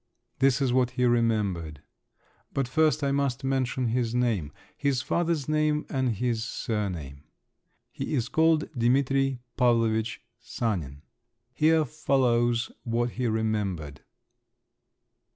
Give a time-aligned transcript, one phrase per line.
[0.39, 1.83] This is what he remembered….
[2.55, 7.23] But first I must mention his name, his father's name and his surname.
[7.91, 11.03] He was called Dimitri Pavlovitch Sanin.
[11.53, 14.01] Here follows what he remembered.